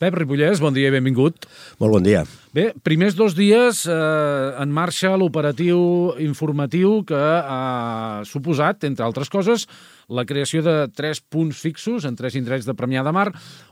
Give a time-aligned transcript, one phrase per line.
[0.00, 1.44] Pep Ripollès, bon dia i benvingut.
[1.76, 2.22] Molt bon dia.
[2.56, 9.66] Bé, primers dos dies eh, en marxa l'operatiu informatiu que ha suposat, entre altres coses,
[10.10, 13.28] la creació de tres punts fixos en tres indrets de Premià de Mar,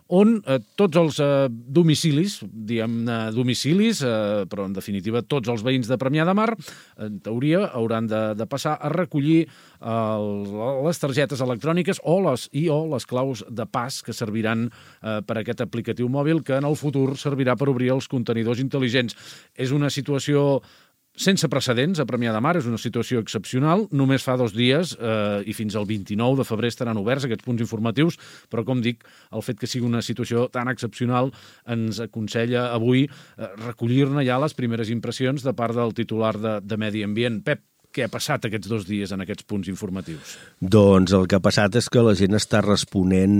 [0.09, 5.64] on eh, tots els eh, domicilis, diem eh, domicilis, eh, però en definitiva tots els
[5.66, 6.48] veïns de Premià de Mar,
[7.05, 9.42] en teoria hauran de, de passar a recollir
[9.83, 10.30] el,
[10.87, 15.41] les targetes electròniques o les, i o les claus de pas que serviran eh, per
[15.42, 19.19] aquest aplicatiu mòbil que en el futur servirà per obrir els contenidors intel·ligents.
[19.59, 20.62] És una situació
[21.19, 23.86] sense precedents a Premià de Mar, és una situació excepcional.
[23.91, 27.64] Només fa dos dies eh, i fins al 29 de febrer estaran oberts aquests punts
[27.64, 28.19] informatius,
[28.52, 31.33] però com dic, el fet que sigui una situació tan excepcional
[31.66, 36.78] ens aconsella avui eh, recollir-ne ja les primeres impressions de part del titular de, de
[36.80, 37.42] Medi Ambient.
[37.44, 40.36] Pep, què ha passat aquests dos dies en aquests punts informatius?
[40.61, 43.34] Doncs el que ha passat és que la gent està responent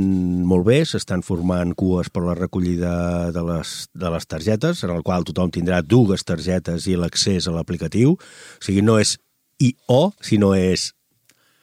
[0.49, 2.93] molt bé, s'estan formant cues per la recollida
[3.35, 7.55] de les, de les targetes, en el qual tothom tindrà dues targetes i l'accés a
[7.57, 8.17] l'aplicatiu.
[8.17, 9.17] O sigui, no és
[9.61, 10.93] i o, sinó és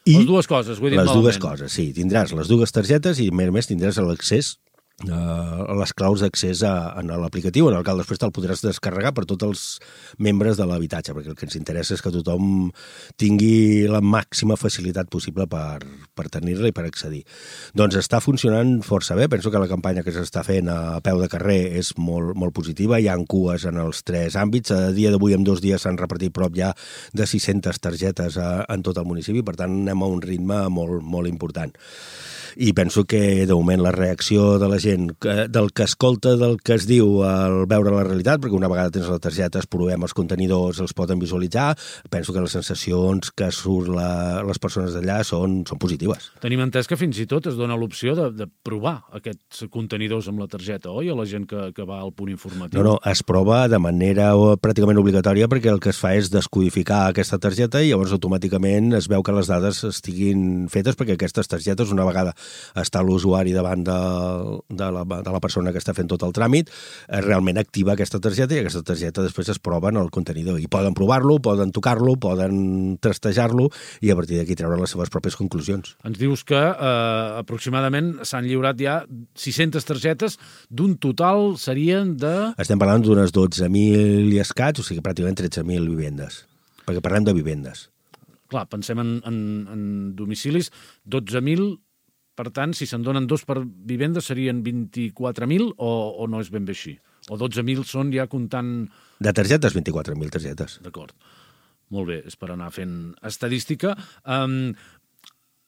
[0.06, 0.20] i...
[0.20, 1.24] Les dues coses, he dit Les malament.
[1.24, 1.88] dues coses, sí.
[1.96, 4.56] Tindràs les dues targetes i, a més a més, tindràs l'accés
[5.04, 9.26] uh, les claus d'accés a, a l'aplicatiu, en el qual després te'l podràs descarregar per
[9.28, 9.64] tots els
[10.24, 12.72] membres de l'habitatge, perquè el que ens interessa és que tothom
[13.20, 15.84] tingui la màxima facilitat possible per,
[16.16, 17.24] per tenir-la i per accedir.
[17.76, 21.30] Doncs està funcionant força bé, penso que la campanya que s'està fent a peu de
[21.32, 25.36] carrer és molt, molt positiva, hi ha cues en els tres àmbits, a dia d'avui
[25.36, 26.72] en dos dies s'han repartit prop ja
[27.16, 31.04] de 600 targetes a, en tot el municipi, per tant anem a un ritme molt,
[31.04, 31.74] molt important
[32.56, 36.58] i penso que de moment la reacció de la gent que, del que escolta, del
[36.64, 40.06] que es diu al veure la realitat, perquè una vegada tens la targeta es provem
[40.08, 41.74] els contenidors, els poden visualitzar,
[42.12, 46.32] penso que les sensacions que surt la, les persones d'allà són, són positives.
[46.44, 50.44] Tenim entès que fins i tot es dona l'opció de, de provar aquests contenidors amb
[50.44, 51.12] la targeta, oi?
[51.12, 52.80] A la gent que, que va al punt informatiu.
[52.80, 57.06] No, no, es prova de manera pràcticament obligatòria perquè el que es fa és descodificar
[57.10, 61.92] aquesta targeta i llavors automàticament es veu que les dades estiguin fetes perquè aquestes targetes,
[61.94, 62.36] una vegada
[62.78, 63.98] està l'usuari davant de,
[64.70, 66.72] de, la, de la persona que està fent tot el tràmit,
[67.08, 70.60] eh, realment activa aquesta targeta i aquesta targeta després es prova en el contenidor.
[70.62, 73.70] I poden provar-lo, poden tocar-lo, poden trastejar-lo
[74.02, 75.96] i a partir d'aquí treure les seves pròpies conclusions.
[76.08, 79.02] Ens dius que eh, aproximadament s'han lliurat ja
[79.36, 80.40] 600 targetes,
[80.70, 82.34] d'un total serien de...
[82.62, 86.44] Estem parlant d'unes 12.000 i escats, o sigui pràcticament 13.000 vivendes,
[86.86, 87.90] perquè parlem de vivendes.
[88.52, 89.38] Clar, pensem en, en,
[89.74, 89.82] en
[90.18, 90.70] domicilis,
[91.10, 91.74] 12.000
[92.36, 96.68] per tant, si se'n donen dos per vivenda serien 24.000 o, o no és ben
[96.68, 96.98] bé així?
[97.32, 98.76] O 12.000 són ja comptant...
[99.24, 100.78] De targetes, 24.000 targetes.
[100.86, 101.16] D'acord.
[101.94, 103.94] Molt bé, és per anar fent estadística.
[104.26, 104.74] Um,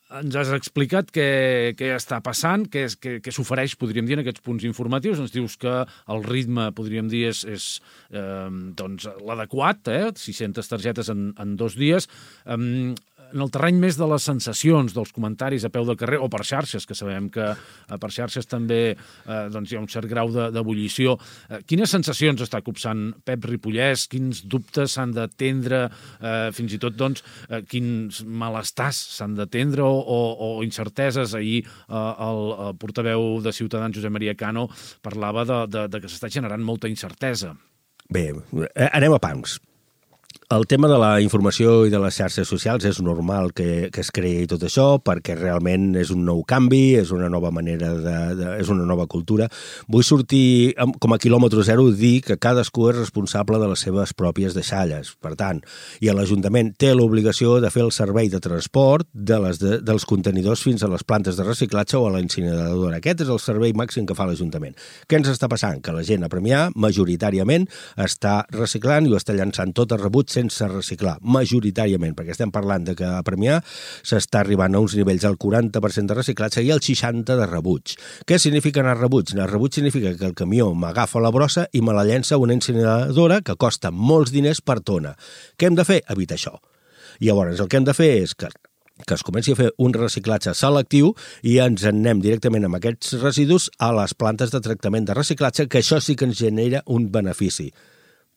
[0.07, 1.27] ens has explicat què,
[1.77, 5.19] què està passant, què, què, què s'ofereix, podríem dir, en aquests punts informatius.
[5.23, 7.67] Ens dius que el ritme, podríem dir, és, és
[8.11, 8.47] eh,
[8.79, 10.05] doncs, l'adequat, eh?
[10.15, 12.07] 600 targetes en, en dos dies.
[12.45, 12.95] Um,
[13.33, 16.43] en el terreny més de les sensacions, dels comentaris a peu de carrer o per
[16.47, 20.31] xarxes, que sabem que eh, per xarxes també eh, doncs hi ha un cert grau
[20.31, 21.17] d'ebullició.
[21.17, 24.07] De, eh, quines sensacions està copsant Pep Ripollès?
[24.11, 25.85] Quins dubtes s'han d'atendre?
[26.21, 31.35] Eh, fins i tot, doncs, eh, quins malestars s'han d'atendre o, o, o incerteses?
[31.37, 31.95] Ahir eh,
[32.27, 32.43] el,
[32.81, 34.67] portaveu de Ciutadans, Josep Maria Cano,
[35.03, 37.55] parlava de, de, de que s'està generant molta incertesa.
[38.13, 38.29] Bé,
[38.87, 39.57] anem a pams.
[40.47, 44.13] El tema de la informació i de les xarxes socials és normal que, que es
[44.15, 48.53] creï tot això perquè realment és un nou canvi, és una nova manera de, de
[48.61, 49.49] és una nova cultura.
[49.91, 50.71] Vull sortir
[51.03, 55.09] com a quilòmetre zero dir que cadascú és responsable de les seves pròpies deixalles.
[55.19, 55.59] Per tant,
[55.99, 60.63] i l'Ajuntament té l'obligació de fer el servei de transport de les de, dels contenidors
[60.63, 63.01] fins a les plantes de reciclatge o a la incineradora.
[63.01, 64.79] Aquest és el servei màxim que fa l'Ajuntament.
[65.11, 65.83] Què ens està passant?
[65.83, 67.67] Que la gent a Premià, majoritàriament,
[67.99, 72.85] està reciclant i ho està llançant tot a rebuig sense reciclar, majoritàriament, perquè estem parlant
[72.87, 73.59] de que a Premià
[74.05, 77.97] s'està arribant a uns nivells del 40% de reciclatge i el 60% de rebuig.
[78.27, 79.33] Què significa anar rebuig?
[79.35, 82.55] Anar rebuig significa que el camió m'agafa la brossa i me la llença a una
[82.57, 85.15] incineradora que costa molts diners per tona.
[85.57, 86.01] Què hem de fer?
[86.13, 86.57] Evitar això.
[87.23, 88.51] Llavors el que hem de fer és que
[89.05, 91.11] que es comenci a fer un reciclatge selectiu
[91.45, 95.67] i ens en anem directament amb aquests residus a les plantes de tractament de reciclatge,
[95.69, 97.69] que això sí que ens genera un benefici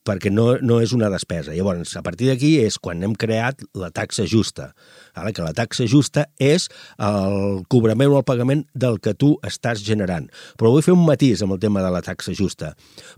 [0.06, 1.52] perquè no, no és una despesa.
[1.55, 4.70] Llavors, a partir d'aquí és quan hem creat la taxa justa.
[5.14, 9.85] Ara que la taxa justa és el cobrament o el pagament del que tu estàs
[9.85, 10.31] generant.
[10.56, 12.75] Però vull fer un matís amb el tema de la taxa justa,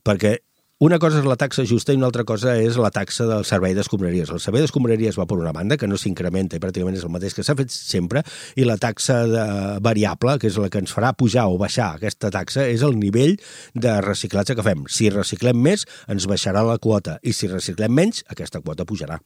[0.07, 0.39] perquè
[0.83, 3.75] una cosa és la taxa justa i una altra cosa és la taxa del servei
[3.77, 4.33] d'escombraries.
[4.35, 7.37] El servei d'escombraries va per una banda, que no s'incrementa i pràcticament és el mateix
[7.37, 8.25] que s'ha fet sempre,
[8.59, 9.45] i la taxa de
[9.85, 13.37] variable, que és la que ens farà pujar o baixar aquesta taxa, és el nivell
[13.79, 14.83] de reciclatge que fem.
[14.91, 19.21] Si reciclem més, ens baixarà la quota, i si reciclem menys, aquesta quota pujarà.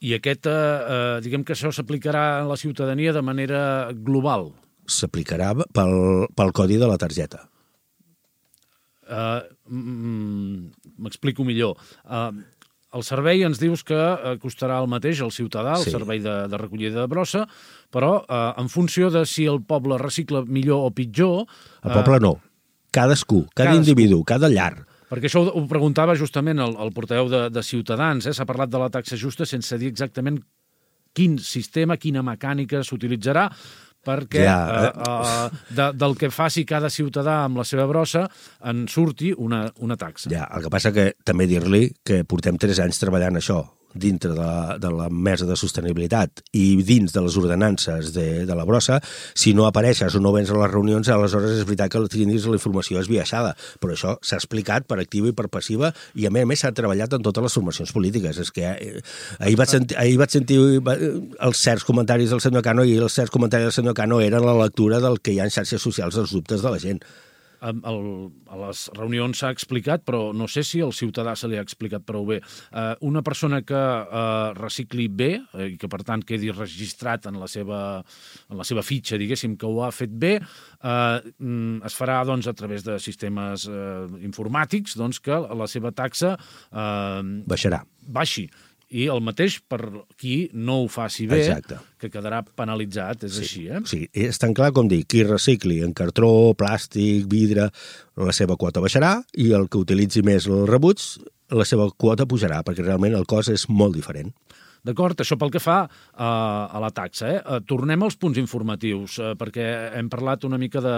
[0.00, 4.48] I aquest, eh, eh diguem que això s'aplicarà a la ciutadania de manera global?
[4.86, 7.50] S'aplicarà pel, pel codi de la targeta.
[9.06, 11.76] Uh, M'explico millor.
[12.04, 12.30] Uh,
[12.96, 15.92] el servei ens dius que uh, costarà el mateix al ciutadà, el sí.
[15.94, 17.44] servei de, de recollida de brossa,
[17.92, 21.46] però uh, en funció de si el poble recicla millor o pitjor...
[21.84, 22.36] El poble no.
[22.94, 23.82] Cadascú, cada cadascú.
[23.82, 24.86] individu, cada llar.
[25.10, 28.26] Perquè això ho, ho preguntava justament el, el portaveu de, de Ciutadans.
[28.26, 28.34] Eh?
[28.34, 30.40] S'ha parlat de la taxa justa sense dir exactament
[31.16, 33.46] quin sistema, quina mecànica s'utilitzarà,
[34.06, 38.26] perquè ja, eh, eh, de, del que faci cada ciutadà amb la seva brossa
[38.64, 40.30] en surti una, una taxa.
[40.32, 43.62] Ja, el que passa que també dir-li que portem tres anys treballant això,
[44.00, 48.56] dintre de la, de la mesa de sostenibilitat i dins de les ordenances de, de
[48.56, 49.00] la brossa,
[49.34, 52.58] si no apareixes o no vens a les reunions, aleshores és veritat que tinguis la
[52.58, 53.54] informació esbiaixada.
[53.82, 56.72] Però això s'ha explicat per activa i per passiva i a més a més s'ha
[56.76, 58.40] treballat en totes les formacions polítiques.
[58.42, 59.04] És que eh,
[59.38, 63.34] ahir, vaig sentir, ahir vaig sentir els certs comentaris del senyor Cano i els certs
[63.34, 66.34] comentaris del senyor Cano eren la lectura del que hi ha en xarxes socials dels
[66.36, 67.02] dubtes de la gent
[67.62, 68.00] el,
[68.50, 72.04] a les reunions s'ha explicat, però no sé si el ciutadà se li ha explicat
[72.06, 72.40] prou bé.
[72.72, 77.40] Uh, una persona que uh, recicli bé uh, i que, per tant, quedi registrat en
[77.40, 77.80] la seva,
[78.50, 81.18] en la seva fitxa, diguéssim, que ho ha fet bé, uh,
[81.86, 86.36] es farà doncs, a través de sistemes uh, informàtics doncs, que la seva taxa...
[86.70, 87.82] Uh, Baixarà.
[88.06, 88.46] Baixi
[88.94, 89.80] i el mateix per
[90.18, 91.78] qui no ho faci bé, Exacte.
[91.98, 93.44] que quedarà penalitzat, és sí.
[93.44, 93.80] així, eh?
[93.88, 97.70] Sí, és tan clar com dir, qui recicli en cartró, plàstic, vidre,
[98.16, 101.02] la seva quota baixarà i el que utilitzi més el rebuig,
[101.54, 104.32] la seva quota pujarà, perquè realment el cost és molt diferent.
[104.86, 105.18] D'acord?
[105.22, 106.28] Això pel que fa a,
[106.70, 107.30] a la taxa.
[107.30, 107.38] Eh?
[107.40, 107.60] eh?
[107.66, 109.66] Tornem als punts informatius, eh, perquè
[109.98, 110.96] hem parlat una mica de,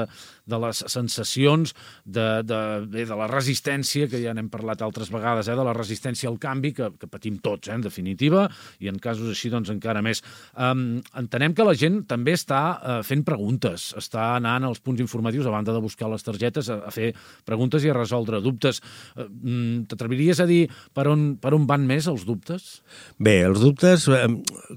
[0.49, 1.73] de les sensacions,
[2.05, 5.57] de, de, de, de la resistència, que ja n'hem parlat altres vegades, eh?
[5.57, 7.77] de la resistència al canvi que, que patim tots, eh?
[7.79, 8.47] en definitiva,
[8.85, 10.23] i en casos així doncs encara més.
[10.53, 15.49] Um, entenem que la gent també està uh, fent preguntes, està anant als punts informatius,
[15.49, 17.13] a banda de buscar les targetes, a, a fer
[17.49, 18.83] preguntes i a resoldre dubtes.
[19.17, 19.29] Uh,
[19.89, 20.65] T'atreviries a dir
[20.95, 22.69] per on, per on van més els dubtes?
[23.17, 24.09] Bé, els dubtes dubtes,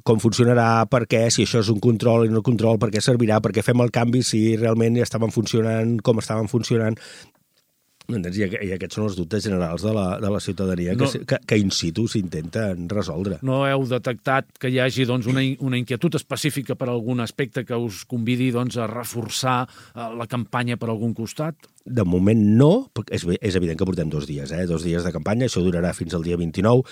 [0.04, 3.42] com funcionarà, per què, si això és un control i no control, per què servirà,
[3.42, 6.98] per què fem el canvi, si realment ja estaven funcionant com estaven funcionant.
[8.18, 11.42] I, I aquests són els dubtes generals de la, de la ciutadania no, que, que,
[11.48, 13.40] que in situ s'intenten resoldre.
[13.48, 17.78] No heu detectat que hi hagi doncs, una, una inquietud específica per algun aspecte que
[17.78, 21.70] us convidi doncs, a reforçar eh, la campanya per algun costat?
[21.82, 24.68] De moment no, és, és evident que portem dos dies, eh?
[24.70, 26.84] dos dies de campanya, això durarà fins al dia 29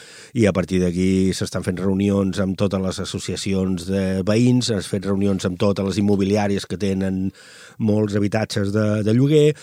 [0.42, 5.06] i a partir d'aquí s'estan fent reunions amb totes les associacions de veïns, s'han fet
[5.06, 7.28] reunions amb totes les immobiliàries que tenen
[7.78, 9.54] molts habitatges de, de lloguer,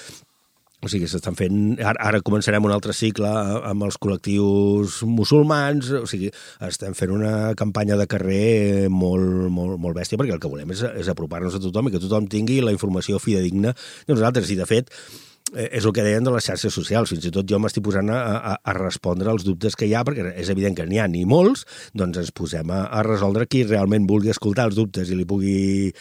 [0.84, 1.60] o sigui, s'estan fent...
[1.80, 3.28] Ara, ara començarem un altre cicle
[3.66, 6.30] amb els col·lectius musulmans, o sigui,
[6.68, 10.84] estem fent una campanya de carrer molt, molt, molt bèstia, perquè el que volem és,
[11.00, 13.72] és apropar-nos a tothom i que tothom tingui la informació fidedigna
[14.06, 14.52] de nosaltres.
[14.52, 17.12] I, de fet, eh, és el que deien de les xarxes socials.
[17.12, 20.02] Fins i tot jo m'estic posant a, a, a respondre als dubtes que hi ha,
[20.06, 23.62] perquè és evident que n'hi ha ni molts, doncs ens posem a, a resoldre qui
[23.66, 25.92] realment vulgui escoltar els dubtes i li pugui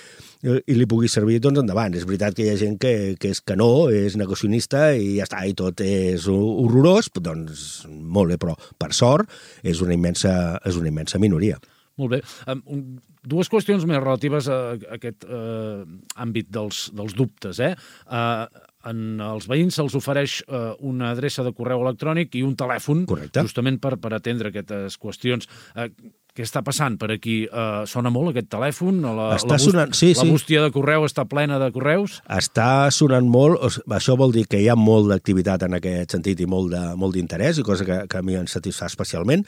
[0.45, 1.95] i li pugui servir, doncs endavant.
[1.97, 5.25] És veritat que hi ha gent que, que és que no, és negacionista i ja
[5.25, 9.31] està, i tot és horrorós, doncs molt bé, però per sort
[9.65, 11.57] és una immensa, és una immensa minoria.
[11.97, 12.21] Molt bé.
[12.51, 15.85] Um, dues qüestions més relatives a, a aquest uh,
[16.21, 17.61] àmbit dels, dels dubtes.
[17.63, 17.71] Eh?
[18.05, 18.45] Uh,
[18.89, 23.45] en els veïns se'ls ofereix uh, una adreça de correu electrònic i un telèfon Correcte.
[23.47, 25.49] justament per, per atendre aquestes qüestions.
[25.75, 25.89] Uh,
[26.35, 27.45] què està passant per aquí?
[27.47, 28.99] Uh, sona molt aquest telèfon?
[29.05, 32.17] La, està la, sonant, sí, la bústia de correu està plena de correus?
[32.27, 36.49] Està sonant molt, això vol dir que hi ha molt d'activitat en aquest sentit i
[36.49, 39.47] molt d'interès, i cosa que, que a mi em satisfà especialment.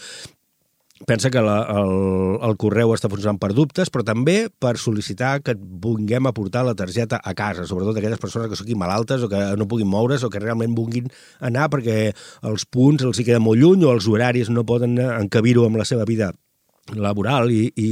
[1.06, 1.92] Pensa que la, el,
[2.42, 7.20] el correu està funcionant per dubtes, però també per sol·licitar que vulguem aportar la targeta
[7.22, 10.42] a casa, sobretot aquelles persones que siguin malaltes o que no puguin moure's o que
[10.42, 12.00] realment vulguin anar perquè
[12.50, 15.86] els punts els hi queden molt lluny o els horaris no poden encabir-ho amb la
[15.86, 16.32] seva vida
[16.96, 17.90] laboral i, i,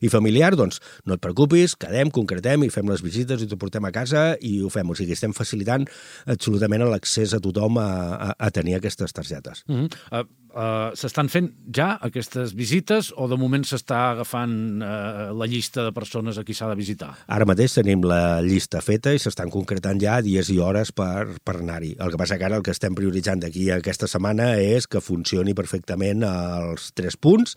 [0.00, 3.84] i familiar, doncs no et preocupis, quedem, concretem i fem les visites i t'ho portem
[3.84, 4.88] a casa i ho fem.
[4.88, 5.84] O sigui, estem facilitant
[6.26, 9.64] absolutament l'accés a tothom a, a, a tenir aquestes targetes.
[9.68, 9.90] Mm -hmm.
[10.12, 15.84] uh, uh, S'estan fent ja aquestes visites o de moment s'està agafant uh, la llista
[15.86, 17.10] de persones a qui s'ha de visitar?
[17.28, 21.58] Ara mateix tenim la llista feta i s'estan concretant ja dies i hores per, per
[21.58, 21.94] anar-hi.
[21.98, 25.56] El que passa que ara el que estem prioritzant d'aquí aquesta setmana és que funcioni
[25.58, 27.56] perfectament els tres punts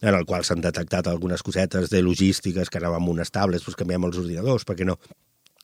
[0.00, 3.78] en el qual s'han detectat algunes cosetes de logístiques que anaven amb unes tablets, doncs
[3.80, 4.98] canviem els ordinadors perquè no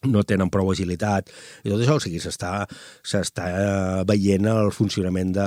[0.04, 1.30] no tenen prou agilitat
[1.64, 3.46] i tot això, o sigui, s'està
[4.06, 5.46] veient el funcionament de,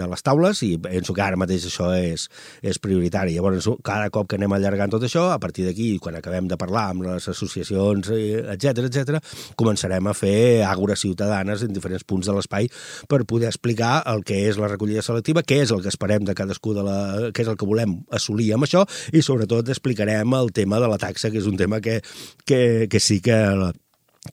[0.00, 2.26] de les taules i penso que ara mateix això és,
[2.62, 3.36] és prioritari.
[3.36, 6.88] Llavors, cada cop que anem allargant tot això, a partir d'aquí, quan acabem de parlar
[6.90, 9.20] amb les associacions, etc etc,
[9.60, 12.68] començarem a fer àgores ciutadanes en diferents punts de l'espai
[13.08, 16.36] per poder explicar el que és la recollida selectiva, què és el que esperem de
[16.36, 16.98] cadascú de la...
[17.30, 18.84] què és el que volem assolir amb això
[19.14, 22.00] i sobretot explicarem el tema de la taxa, que és un tema que,
[22.44, 23.38] que, que sí que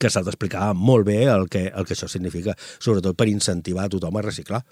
[0.00, 3.92] que s'ha d'explicar molt bé el que, el que això significa, sobretot per incentivar a
[3.92, 4.62] tothom a reciclar.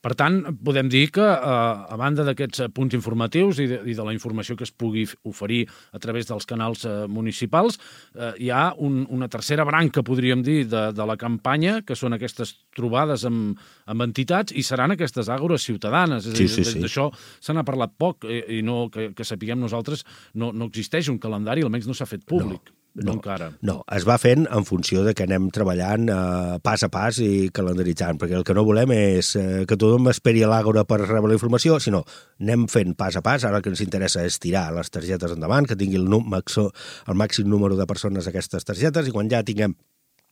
[0.00, 4.04] Per tant, podem dir que, eh, a banda d'aquests punts informatius i de, i de
[4.06, 7.76] la informació que es pugui oferir a través dels canals eh, municipals,
[8.16, 12.16] eh, hi ha un, una tercera branca, podríem dir, de, de la campanya, que són
[12.16, 16.32] aquestes trobades amb, amb entitats, i seran aquestes àgores ciutadanes.
[16.32, 16.80] És sí, sí, sí.
[16.80, 21.12] D'això se n'ha parlat poc, i, i no, que, que sapiguem nosaltres, no, no existeix
[21.12, 22.72] un calendari, almenys no s'ha fet públic.
[22.72, 22.79] No.
[22.94, 23.52] No, encara.
[23.62, 27.48] No, es va fent en funció de que anem treballant eh, pas a pas i
[27.54, 31.30] calendaritzant, perquè el que no volem és eh, que tothom esperi a l'àgora per rebre
[31.30, 32.02] la informació, sinó
[32.42, 35.70] anem fent pas a pas, ara el que ens interessa és tirar les targetes endavant,
[35.70, 39.78] que tingui el, el màxim número de persones aquestes targetes, i quan ja tinguem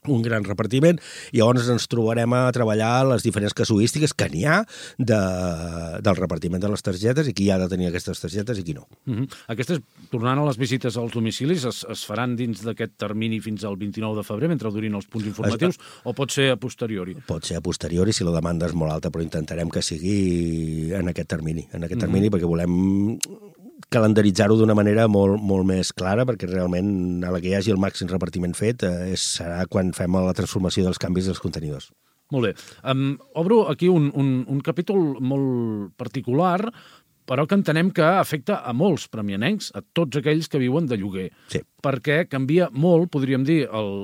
[0.06, 0.98] un gran repartiment,
[1.32, 4.60] i llavors ens trobarem a treballar les diferents casuístiques que n'hi ha
[4.96, 5.18] de,
[6.04, 8.86] del repartiment de les targetes i qui ha de tenir aquestes targetes i qui no.
[9.06, 9.18] Mhm.
[9.18, 9.38] -huh.
[9.48, 13.76] Aquestes, tornant a les visites als domicilis, es, es faran dins d'aquest termini fins al
[13.76, 15.80] 29 de febrer, mentre durin els punts informatius, es...
[16.04, 17.16] o pot ser a posteriori?
[17.26, 21.08] Pot ser a posteriori si la demanda és molt alta, però intentarem que sigui en
[21.08, 22.34] aquest termini, en aquest termini, uh mhm.
[22.34, 22.38] -huh.
[22.38, 23.28] perquè volem
[23.92, 27.80] calendaritzar-ho d'una manera molt, molt més clara, perquè realment a la que hi hagi el
[27.80, 31.90] màxim repartiment fet eh, serà quan fem la transformació dels canvis dels contenidors.
[32.34, 32.54] Molt bé.
[32.84, 36.60] Um, obro aquí un, un, un capítol molt particular,
[37.28, 41.28] però que entenem que afecta a molts premianencs, a tots aquells que viuen de lloguer.
[41.52, 41.62] Sí.
[41.84, 43.94] Perquè canvia molt, podríem dir, el,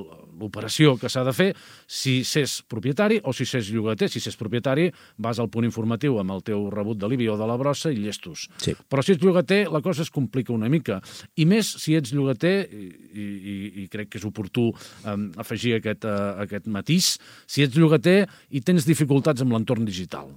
[0.40, 1.50] l'operació que s'ha de fer
[1.86, 4.08] si s'és propietari o si s'és llogater.
[4.12, 7.48] Si s'és propietari, vas al punt informatiu amb el teu rebut de l'IBI o de
[7.48, 8.48] la brossa i llestos.
[8.62, 8.76] Sí.
[8.88, 11.00] Però si ets llogater, la cosa es complica una mica.
[11.36, 12.88] I més si ets llogater, i,
[13.24, 17.14] i, i crec que és oportú um, afegir aquest, uh, aquest matís,
[17.46, 20.32] si ets llogater i tens dificultats amb l'entorn digital.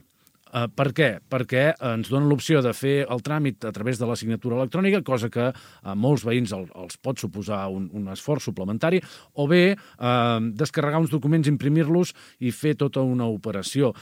[0.47, 1.09] Uh, per què?
[1.27, 1.63] Perquè
[1.93, 5.49] ens donen l'opció de fer el tràmit a través de la signatura electrònica, cosa que
[5.51, 9.01] a molts veïns el, els pot suposar un, un esforç suplementari,
[9.35, 13.93] o bé uh, descarregar uns documents, imprimir-los i fer tota una operació.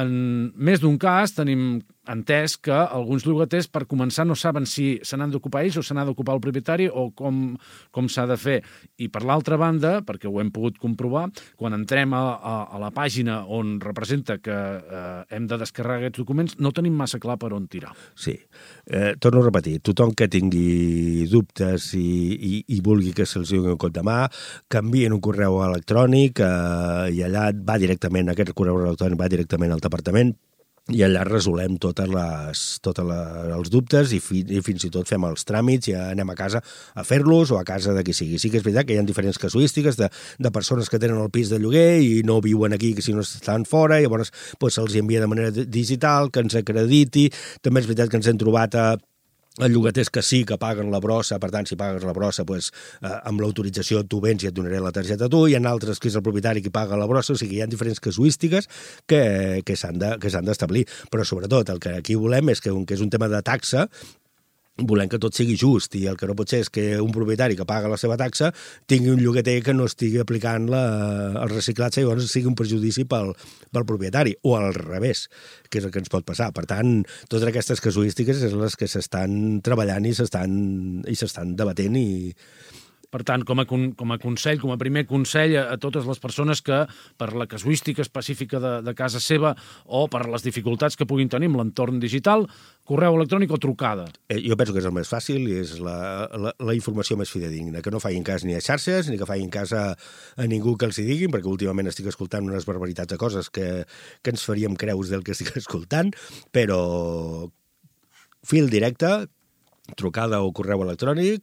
[0.00, 5.18] En més d'un cas tenim entès que alguns llogaters per començar no saben si se
[5.18, 7.56] n'han d'ocupar ells o se n'ha d'ocupar el propietari o com,
[7.92, 8.58] com s'ha de fer.
[8.98, 11.28] I per l'altra banda, perquè ho hem pogut comprovar,
[11.60, 16.22] quan entrem a, a, a la pàgina on representa que eh, hem de descarregar aquests
[16.22, 17.92] documents, no tenim massa clar per on tirar.
[18.14, 18.36] Sí.
[18.86, 23.74] Eh, torno a repetir, tothom que tingui dubtes i, i, i vulgui que se'ls doni
[23.74, 24.22] un cop de mà,
[24.72, 29.84] canvien un correu electrònic eh, i allà va directament, aquest correu electrònic va directament al
[29.84, 30.34] departament
[30.94, 35.08] i allà resolem totes les, totes les, els dubtes i, fi, i fins i tot
[35.08, 36.62] fem els tràmits i anem a casa
[36.94, 38.40] a fer-los o a casa de qui sigui.
[38.42, 41.30] Sí que és veritat que hi ha diferents casuístiques de, de persones que tenen el
[41.34, 44.78] pis de lloguer i no viuen aquí, que si no estan fora, i llavors pues,
[44.78, 47.28] se'ls envia de manera digital, que ens acrediti.
[47.62, 48.86] També és veritat que ens hem trobat a
[49.62, 52.70] el llogaters que sí que paguen la brossa, per tant, si pagues la brossa, pues,
[53.02, 56.00] eh, amb l'autorització tu vens i et donaré la targeta a tu, i en altres
[56.00, 58.68] que és el propietari qui paga la brossa, o sigui, hi ha diferents casuístiques
[59.06, 60.86] que, que s'han d'establir.
[60.86, 63.88] De, Però, sobretot, el que aquí volem és que, que és un tema de taxa,
[64.88, 67.56] volem que tot sigui just i el que no pot ser és que un propietari
[67.58, 68.50] que paga la seva taxa
[68.90, 70.82] tingui un llogater que no estigui aplicant la,
[71.42, 73.32] el reciclatge i llavors sigui un perjudici pel,
[73.72, 75.28] pel propietari o al revés,
[75.68, 76.50] que és el que ens pot passar.
[76.56, 82.10] Per tant, totes aquestes casuístiques és les que s'estan treballant i s'estan debatent i,
[83.10, 86.20] per tant, com a, com a consell, com a primer consell a, a totes les
[86.22, 86.84] persones que,
[87.18, 89.54] per la casuística específica de, de casa seva
[89.86, 92.46] o per les dificultats que puguin tenir amb l'entorn digital,
[92.86, 94.06] correu electrònic o trucada?
[94.30, 95.98] Eh, jo penso que és el més fàcil i és la,
[96.30, 99.50] la, la informació més fidedigna, que no facin cas ni a xarxes ni que facin
[99.52, 99.84] cas a,
[100.36, 103.84] a ningú que els hi diguin, perquè últimament estic escoltant unes barbaritats de coses que,
[104.22, 106.14] que ens faríem creus del que estic escoltant,
[106.54, 106.80] però
[108.46, 109.28] fil directe,
[109.96, 111.42] trucada o correu electrònic,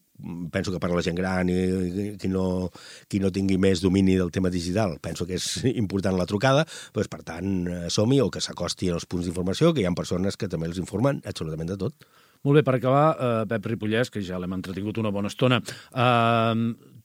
[0.51, 2.69] penso que per la gent gran i, i qui, no,
[3.09, 7.11] qui no tingui més domini del tema digital, penso que és important la trucada, doncs,
[7.11, 10.49] per tant, eh, som-hi o que s'acosti als punts d'informació, que hi ha persones que
[10.51, 12.09] també els informen absolutament de tot.
[12.45, 15.61] Molt bé, per acabar, eh, Pep Ripollès, que ja l'hem entretingut una bona estona,
[15.93, 16.95] eh,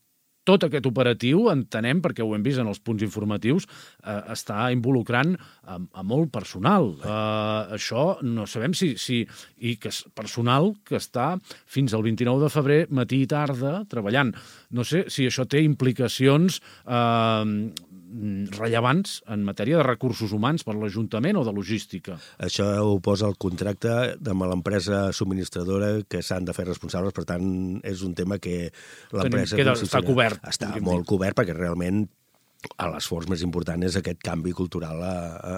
[0.49, 3.69] tot aquest operatiu, entenem, perquè ho hem vist en els punts informatius,
[4.03, 6.93] eh, està involucrant a, a molt personal.
[6.99, 8.95] Eh, això no sabem si...
[8.99, 9.23] si
[9.63, 11.37] I que és personal que està
[11.71, 14.33] fins al 29 de febrer, matí i tarda, treballant.
[14.75, 17.45] No sé si això té implicacions eh,
[18.53, 22.19] rellevants en matèria de recursos humans per l'Ajuntament o de logística.
[22.43, 27.47] Això ho posa el contracte amb l'empresa subministradora que s'han de fer responsables, per tant,
[27.89, 28.71] és un tema que
[29.13, 29.59] l'empresa...
[29.73, 30.43] Està cobert.
[30.49, 31.11] Està molt dir.
[31.15, 32.05] cobert perquè realment
[32.93, 35.55] l'esforç més important és aquest canvi cultural a, a,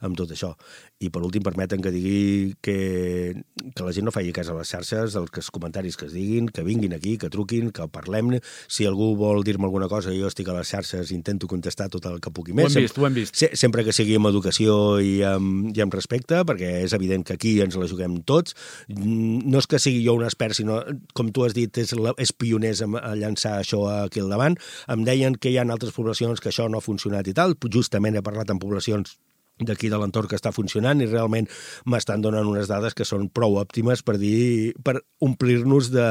[0.00, 0.52] amb tot això.
[1.00, 3.34] I per últim, permeten que digui que,
[3.74, 6.64] que la gent no faci cas a les xarxes, els comentaris que es diguin, que
[6.66, 8.32] vinguin aquí, que truquin, que parlem.
[8.68, 12.20] Si algú vol dir-me alguna cosa, jo estic a les xarxes, intento contestar tot el
[12.20, 12.72] que pugui més.
[12.74, 13.44] Ho hem vist, ho hem vist.
[13.60, 17.56] Sempre que sigui amb educació i amb, i amb respecte, perquè és evident que aquí
[17.64, 18.56] ens la juguem tots.
[18.88, 20.80] No és que sigui jo un expert, sinó,
[21.16, 24.56] com tu has dit, és, la, és pioners a llançar això aquí al davant.
[24.92, 27.56] Em deien que hi ha altres poblacions que això no ha funcionat i tal.
[27.70, 29.18] Justament he parlat amb poblacions
[29.66, 31.48] d'aquí de l'entorn que està funcionant i realment
[31.90, 36.08] m'estan donant unes dades que són prou òptimes per dir per omplir-nos de,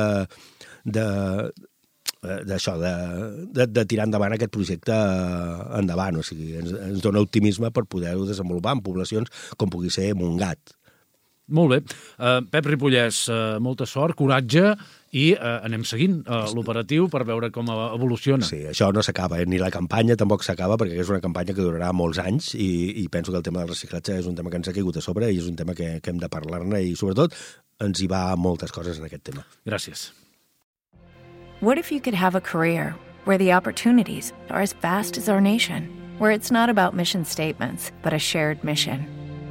[0.85, 1.07] de
[2.19, 2.91] d'això, de,
[3.55, 4.95] de, de tirar endavant aquest projecte
[5.77, 10.11] endavant, o sigui, ens, ens dona optimisme per poder-ho desenvolupar en poblacions com pugui ser
[10.19, 10.75] Montgat.
[11.49, 11.81] Molt bé.
[12.17, 14.73] Uh, Pep Ripollès, uh, molta sort, coratge
[15.11, 18.45] i eh, anem seguint eh, l'operatiu per veure com evoluciona.
[18.45, 19.47] Sí, això no s'acaba, eh?
[19.49, 22.69] ni la campanya tampoc s'acaba, perquè és una campanya que durarà molts anys i,
[23.01, 25.05] i penso que el tema del reciclatge és un tema que ens ha caigut a
[25.05, 27.33] sobre i és un tema que, que hem de parlar-ne i, sobretot,
[27.81, 29.45] ens hi va moltes coses en aquest tema.
[29.65, 30.11] Gràcies.
[31.59, 35.41] What if you could have a career where the opportunities are as vast as our
[35.41, 35.89] nation,
[36.19, 39.18] where it's not about mission statements, but a shared mission?